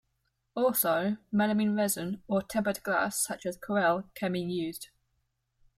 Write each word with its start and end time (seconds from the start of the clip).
Also 0.55 1.17
melamine 1.31 1.77
resin 1.77 2.23
or 2.27 2.41
tempered 2.41 2.81
glass 2.81 3.23
such 3.23 3.45
as 3.45 3.55
Corelle 3.55 4.09
can 4.15 4.31
be 4.33 4.39
used. 4.41 4.89